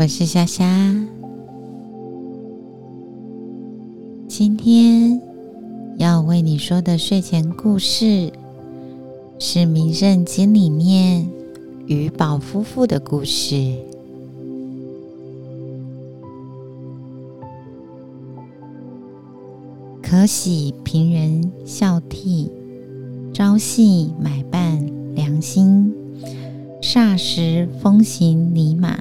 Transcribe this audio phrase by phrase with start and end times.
[0.00, 0.64] 我是夏夏。
[4.26, 5.20] 今天
[5.98, 8.32] 要为你说的睡前故事
[9.38, 11.28] 是《名胜经》里面
[11.86, 13.76] 鱼宝夫妇的故事。
[20.02, 22.48] 可喜平人孝悌，
[23.34, 25.94] 朝夕买办良心。
[26.80, 28.98] 霎时风行泥马，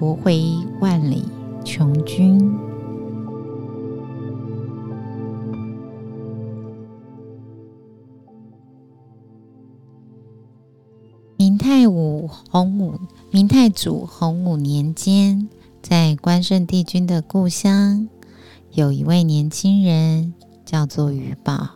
[0.00, 0.42] 驮回
[0.80, 1.22] 万里
[1.62, 2.58] 穷军。
[11.36, 12.98] 明太武洪武，
[13.30, 15.50] 明太祖洪武年间，
[15.82, 18.08] 在关圣帝君的故乡，
[18.72, 20.32] 有一位年轻人，
[20.64, 21.68] 叫做于宝。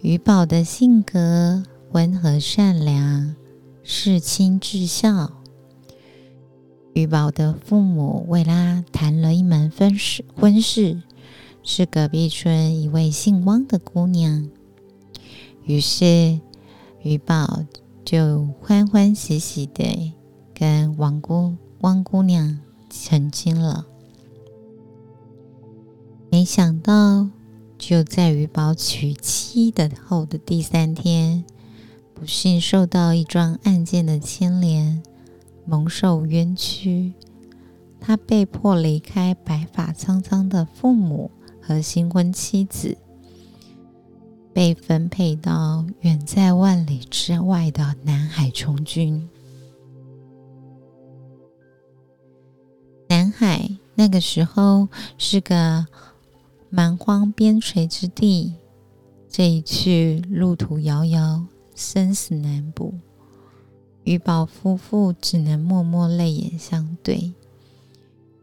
[0.00, 1.62] 于宝的性格。
[1.92, 3.36] 温和善良，
[3.84, 5.43] 事亲至孝。
[6.94, 11.02] 余宝的父母为他谈了一门婚事，婚事
[11.64, 14.48] 是隔壁村一位姓汪的姑娘。
[15.64, 16.38] 于是
[17.02, 17.64] 余宝
[18.04, 20.12] 就欢欢喜喜的
[20.54, 23.86] 跟王姑汪姑娘成亲了。
[26.30, 27.28] 没想到，
[27.76, 31.44] 就在余宝娶妻的后的第三天。
[32.14, 35.02] 不幸受到一桩案件的牵连，
[35.66, 37.14] 蒙受冤屈，
[38.00, 42.98] 他被迫离开白发苍苍的父母和新婚妻子，
[44.52, 49.28] 被分配到远在万里之外的南海从军。
[53.08, 55.86] 南海那个时候是个
[56.68, 58.54] 蛮荒边陲之地，
[59.28, 61.46] 这一去路途遥遥。
[61.76, 62.94] 生死难卜，
[64.04, 67.32] 于宝夫妇只能默默泪眼相对。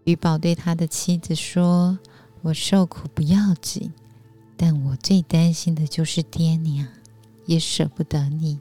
[0.03, 1.99] 于宝对他的妻子说
[2.41, 3.94] ：“我受苦不要紧，
[4.57, 6.88] 但我最担心的就是爹娘，
[7.45, 8.59] 也舍不得你。”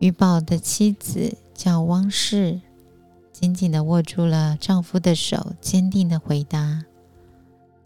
[0.00, 2.60] 于宝的妻子叫汪氏，
[3.32, 6.84] 紧紧的握住了丈夫的手，坚定的回答：“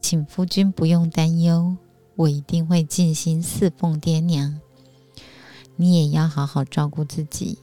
[0.00, 1.76] 请夫君不用担忧。”
[2.16, 4.58] 我一定会尽心侍奉爹娘，
[5.76, 7.58] 你也要好好照顾自己。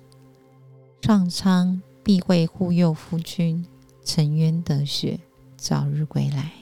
[1.01, 3.65] 上苍必会护佑夫君，
[4.05, 5.19] 沉冤得雪，
[5.57, 6.53] 早日归来。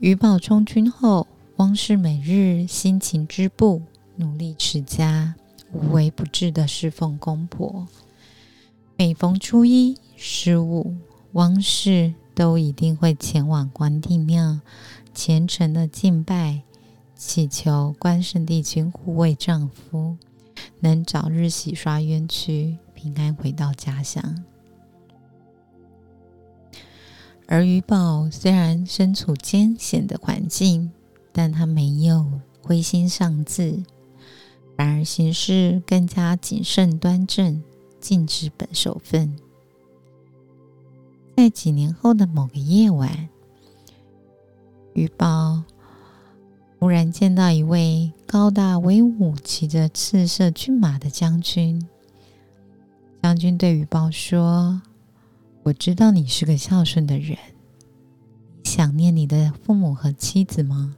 [0.00, 3.82] 余宝充军后，汪氏每日辛勤织布，
[4.16, 5.34] 努力持家，
[5.72, 7.86] 无微不至的侍奉公婆。
[8.96, 10.96] 每逢初一、十五，
[11.32, 12.14] 汪氏。
[12.36, 14.60] 都一定会前往关帝庙，
[15.14, 16.60] 虔诚的敬拜，
[17.16, 20.18] 祈求关圣帝君护卫丈夫，
[20.80, 24.44] 能早日洗刷冤屈，平安回到家乡。
[27.46, 30.92] 而余宝虽然身处艰险的环境，
[31.32, 33.82] 但他没有灰心丧志，
[34.76, 37.62] 反而行事更加谨慎端正，
[37.98, 39.34] 尽职本守分。
[41.34, 43.28] 在几年后的某个夜晚，
[44.92, 45.62] 鱼宝
[46.78, 51.86] 忽然见到一位高大威武、骑着赤色骏马的将军。
[53.22, 54.82] 将军对雨宝说
[55.64, 57.36] ：“我知道你是个孝顺的人，
[58.64, 60.96] 想念你的父母和妻子吗？”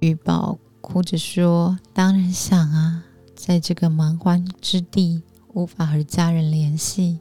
[0.00, 3.04] 鱼宝哭着说：“当然想啊，
[3.34, 5.22] 在这个蛮荒之地。”
[5.54, 7.18] 无法和家人联系，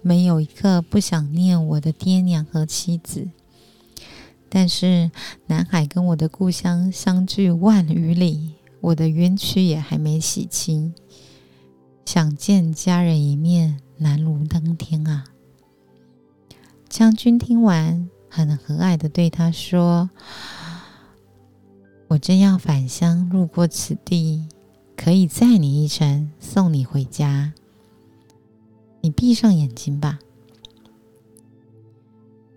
[0.00, 3.28] 没有一刻不想念我的爹娘和妻子。
[4.48, 5.10] 但是
[5.46, 10.94] 南海跟我的故乡相距万余里，我的冤屈也还没洗清，
[12.04, 15.24] 想见家人一面难如登天啊！
[16.88, 20.08] 将军听完，很和蔼的对他说
[22.08, 24.46] ：“我正要返乡，路过此地。”
[24.96, 27.52] 可以载你一程，送你回家。
[29.00, 30.18] 你闭上眼睛吧。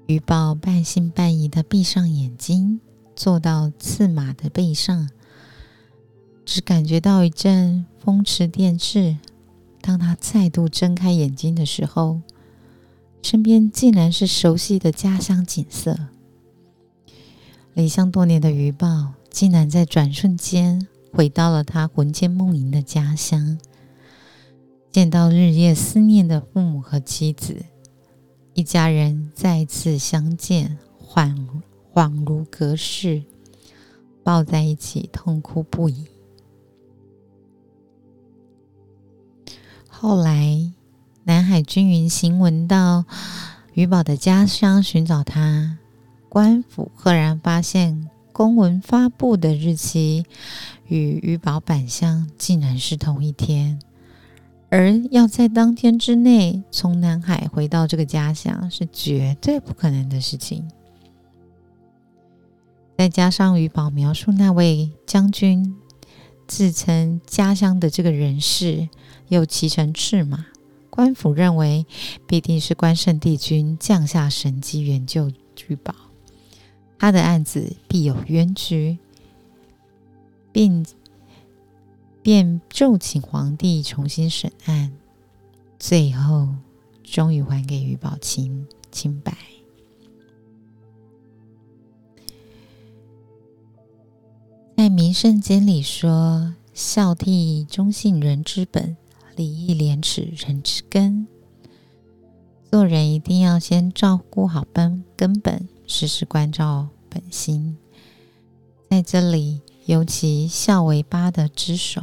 [0.07, 2.81] 鱼宝半信半疑的闭上眼睛，
[3.15, 5.09] 坐到刺马的背上，
[6.45, 9.17] 只感觉到一阵风驰电掣。
[9.81, 12.21] 当他再度睁开眼睛的时候，
[13.21, 15.97] 身边竟然是熟悉的家乡景色。
[17.73, 20.87] 离乡多年的鱼宝，竟然在转瞬间。
[21.13, 23.57] 回到了他魂牵梦萦的家乡，
[24.93, 27.65] 见到日夜思念的父母和妻子，
[28.53, 31.47] 一家人再次相见，恍
[31.93, 33.23] 恍如隔世，
[34.23, 36.05] 抱在一起痛哭不已。
[39.87, 40.71] 后来，
[41.23, 43.05] 南海军云行文到
[43.73, 45.77] 鱼宝的家乡寻找他，
[46.27, 50.25] 官府赫然发现公文发布的日期
[50.87, 53.79] 与鱼宝返乡竟然是同一天，
[54.71, 60.67] 而要在当天之内从南海回到这个家乡是绝对不可能的事情。
[62.97, 65.75] 再加上鱼宝描述那位将军
[66.47, 68.89] 自称家乡的这个人士。
[69.27, 70.45] 又骑乘赤马，
[70.89, 71.85] 官府认为
[72.27, 75.31] 必定是关圣帝君降下神机援救
[75.69, 75.95] 玉宝，
[76.99, 78.97] 他的案子必有冤屈，
[80.51, 80.85] 并
[82.21, 84.91] 便奏请皇帝重新审案，
[85.79, 86.49] 最后
[87.03, 89.35] 终于还给玉宝清清白。
[94.77, 98.97] 在《名圣经》里说：“孝悌忠信人之本。”
[99.37, 101.25] 礼义廉耻，人之根。
[102.69, 107.77] 做人一定要先照顾好本根本，时时关照本心。
[108.89, 112.01] 在这里，尤其孝为八德之首，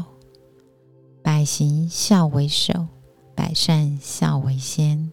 [1.23, 2.89] 百行孝为首，
[3.35, 5.13] 百善孝为先。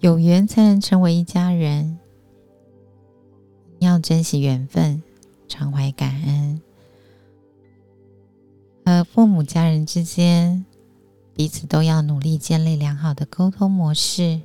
[0.00, 1.98] 有缘才能成为一家人，
[3.80, 5.02] 要珍惜缘分，
[5.46, 6.60] 常怀感恩。
[8.84, 10.64] 和父母、家人之间，
[11.34, 14.40] 彼此都要努力建立良好的沟通模式，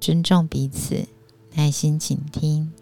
[0.00, 1.06] 尊重彼此，
[1.54, 2.72] 耐心倾听，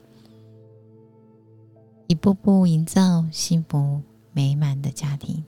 [2.09, 4.01] 一步步营造幸福
[4.33, 5.45] 美满的家庭。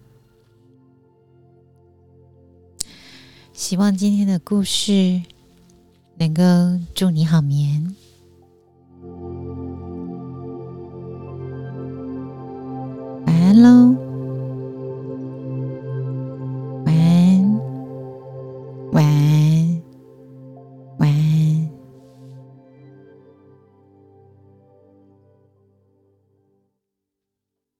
[3.55, 5.23] 希望今天的故事
[6.19, 6.43] 能够
[6.95, 7.97] 祝你好眠。
[13.27, 14.10] 晚安喽。